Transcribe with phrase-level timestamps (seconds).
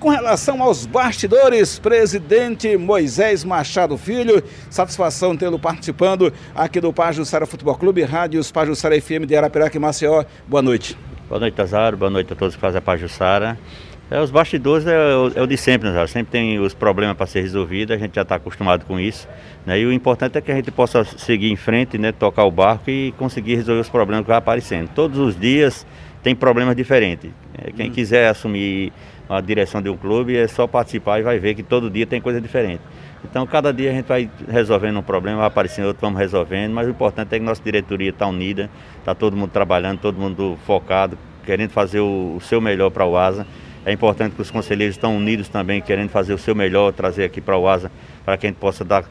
[0.00, 7.74] Com relação aos bastidores, presidente Moisés Machado Filho, satisfação tê-lo participando aqui do Pajussara Futebol
[7.74, 10.24] Clube, Rádios Pajussara FM de Arapiraca e Maceió.
[10.48, 10.96] Boa noite.
[11.28, 11.94] Boa noite, Azar.
[11.98, 13.58] Boa noite a todos que fazem a Pajussara.
[14.10, 16.06] É, os bastidores é, o, é o de sempre, né?
[16.06, 19.28] sempre tem os problemas para ser resolvidos, a gente já está acostumado com isso.
[19.66, 19.80] Né?
[19.80, 22.10] E o importante é que a gente possa seguir em frente, né?
[22.10, 24.88] tocar o barco e conseguir resolver os problemas que vão aparecendo.
[24.94, 25.86] Todos os dias
[26.22, 27.30] tem problemas diferentes.
[27.56, 27.92] É, quem hum.
[27.92, 28.92] quiser assumir
[29.30, 32.20] a direção de um clube, é só participar e vai ver que todo dia tem
[32.20, 32.82] coisa diferente.
[33.24, 36.88] Então, cada dia a gente vai resolvendo um problema, vai aparecendo outro, vamos resolvendo, mas
[36.88, 41.16] o importante é que nossa diretoria está unida, está todo mundo trabalhando, todo mundo focado,
[41.44, 43.46] querendo fazer o, o seu melhor para o ASA.
[43.86, 47.40] É importante que os conselheiros estão unidos também, querendo fazer o seu melhor, trazer aqui
[47.40, 47.90] para o ASA,
[48.30, 49.04] para que a gente possa dar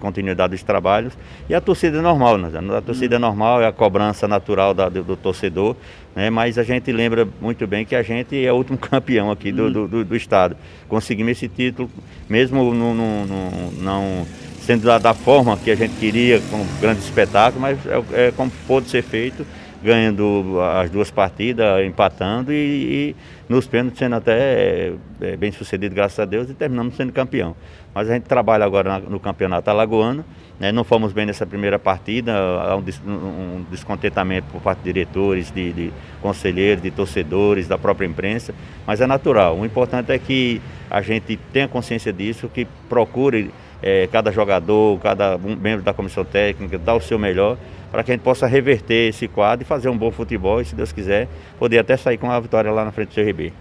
[0.00, 1.12] continuidade aos trabalhos.
[1.46, 2.48] E a torcida é normal, né?
[2.74, 5.76] a torcida é normal, é a cobrança natural da, do, do, torcedor,
[6.16, 6.30] né?
[6.30, 9.70] mas a gente lembra muito bem que a gente é o último campeão aqui do,
[9.70, 10.56] do, do, do Estado.
[10.88, 11.90] Conseguimos esse título,
[12.30, 14.26] mesmo no, no, no, não
[14.62, 18.32] sendo da, da, forma que a gente queria, com um grande espetáculo, mas é, é
[18.32, 19.44] como pôde ser feito
[19.82, 23.16] ganhando as duas partidas, empatando e, e
[23.48, 27.54] nos pênaltis sendo até é, é, bem sucedido, graças a Deus, e terminamos sendo campeão.
[27.94, 30.24] Mas a gente trabalha agora no campeonato alagoano,
[30.58, 30.72] né?
[30.72, 35.72] não fomos bem nessa primeira partida, há um, um descontentamento por parte de diretores, de,
[35.72, 38.54] de, conselheiros, de torcedores, da própria imprensa,
[38.86, 39.58] mas é natural.
[39.58, 43.50] O importante é que a gente tenha consciência disso, que procure
[43.82, 47.58] é, cada jogador, cada membro da comissão técnica, dar o seu melhor
[47.92, 50.74] para que a gente possa reverter esse quadro e fazer um bom futebol e, se
[50.74, 53.52] Deus quiser, poder até sair com a vitória lá na frente do CRB.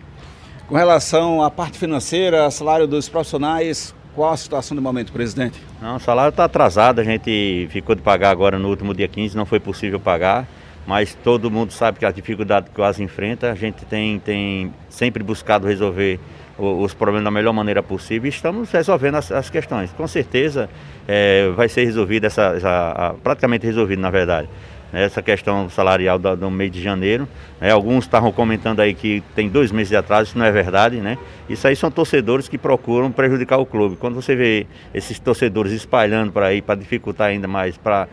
[0.70, 5.62] Com relação à parte financeira, salário dos profissionais, qual a situação do momento, presidente?
[5.82, 9.36] Não, o salário está atrasado, a gente ficou de pagar agora no último dia 15,
[9.36, 10.48] não foi possível pagar,
[10.88, 14.74] mas todo mundo sabe que a dificuldade que o ASA enfrenta, a gente tem, tem
[14.90, 16.22] sempre buscado resolver
[16.58, 19.92] os problemas da melhor maneira possível e estamos resolvendo as, as questões.
[19.94, 20.70] Com certeza
[21.08, 24.48] é, vai ser resolvida essa, essa, praticamente resolvido na verdade
[24.94, 27.28] essa questão salarial do, mês de janeiro.
[27.60, 30.98] Né, alguns estavam comentando aí que tem dois meses de atraso, isso não é verdade,
[30.98, 31.18] né?
[31.50, 33.96] Isso aí são torcedores que procuram prejudicar o clube.
[33.96, 38.08] Quando você vê esses torcedores espalhando para aí, para dificultar ainda mais, para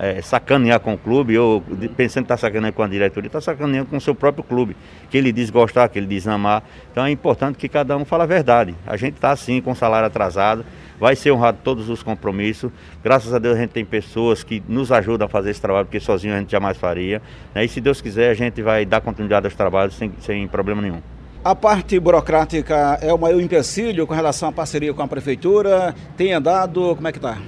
[0.00, 1.60] é, sacanear com o clube, ou
[1.96, 4.76] pensando que está sacaneando com a diretoria, está sacaneando com o seu próprio clube,
[5.10, 6.62] que ele diz gostar, que ele diz amar.
[6.90, 8.74] Então é importante que cada um fale a verdade.
[8.86, 10.64] A gente está assim com salário atrasado,
[10.98, 12.70] vai ser honrado todos os compromissos.
[13.02, 16.00] Graças a Deus a gente tem pessoas que nos ajudam a fazer esse trabalho, porque
[16.00, 17.20] sozinho a gente jamais faria.
[17.54, 17.64] Né?
[17.64, 21.00] E se Deus quiser, a gente vai dar continuidade aos trabalhos sem, sem problema nenhum.
[21.44, 25.94] A parte burocrática é o maior empecilho com relação à parceria com a prefeitura?
[26.16, 26.96] Tem andado?
[26.96, 27.38] Como é que está?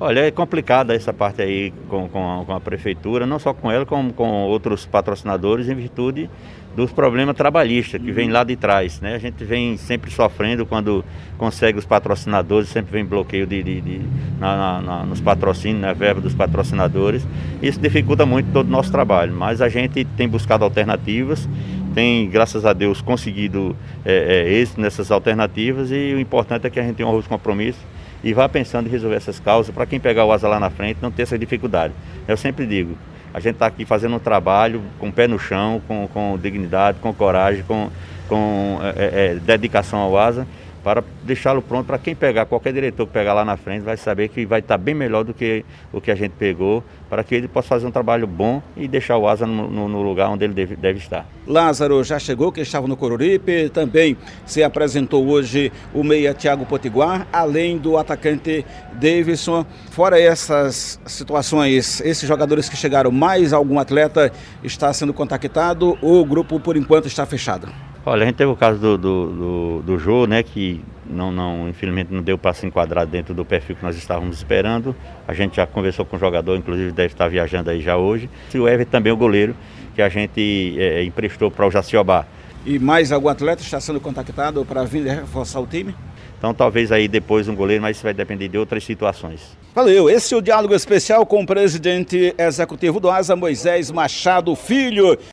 [0.00, 3.68] Olha, é complicada essa parte aí com, com, a, com a prefeitura, não só com
[3.68, 6.30] ela, como com outros patrocinadores, em virtude
[6.78, 9.00] dos problemas trabalhistas que vem lá de trás.
[9.00, 9.16] Né?
[9.16, 11.04] A gente vem sempre sofrendo quando
[11.36, 14.00] consegue os patrocinadores, sempre vem bloqueio de, de, de
[14.38, 17.26] na, na, nos patrocínios, na verba dos patrocinadores.
[17.60, 21.48] Isso dificulta muito todo o nosso trabalho, mas a gente tem buscado alternativas,
[21.96, 23.74] tem, graças a Deus, conseguido
[24.04, 27.80] é, é, êxito nessas alternativas e o importante é que a gente tenha um compromisso
[28.22, 30.98] e vá pensando em resolver essas causas para quem pegar o asa lá na frente
[31.02, 31.92] não ter essa dificuldade.
[32.28, 32.96] Eu sempre digo,
[33.38, 36.98] a gente está aqui fazendo um trabalho com o pé no chão, com, com dignidade,
[37.00, 37.88] com coragem, com,
[38.28, 40.44] com é, é, dedicação ao asa
[40.82, 44.28] para deixá-lo pronto para quem pegar, qualquer diretor que pegar lá na frente vai saber
[44.28, 47.48] que vai estar bem melhor do que o que a gente pegou, para que ele
[47.48, 50.54] possa fazer um trabalho bom e deixar o Asa no, no, no lugar onde ele
[50.54, 51.26] deve, deve, estar.
[51.46, 54.16] Lázaro já chegou, que estava no Coruripe, também
[54.46, 59.64] se apresentou hoje o meia Thiago Potiguar, além do atacante Davidson.
[59.90, 66.24] Fora essas situações, esses jogadores que chegaram, mais algum atleta está sendo contactado ou o
[66.24, 67.68] grupo por enquanto está fechado?
[68.06, 71.68] Olha, a gente teve o caso do, do, do, do Jô, né, que não, não,
[71.68, 74.94] infelizmente não deu para se enquadrar dentro do perfil que nós estávamos esperando.
[75.26, 78.30] A gente já conversou com o jogador, inclusive deve estar viajando aí já hoje.
[78.54, 79.54] E o Everton também, o goleiro,
[79.94, 82.24] que a gente é, emprestou para o Jaciobá.
[82.64, 85.94] E mais algum atleta está sendo contactado para vir reforçar o time?
[86.38, 89.56] Então talvez aí depois um goleiro, mas isso vai depender de outras situações.
[89.74, 95.18] Valeu, esse é o diálogo especial com o presidente executivo do ASA, Moisés Machado Filho.